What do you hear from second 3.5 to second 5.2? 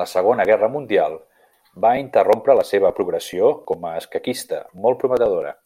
com a escaquista, molt